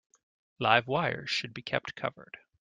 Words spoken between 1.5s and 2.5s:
be kept covered.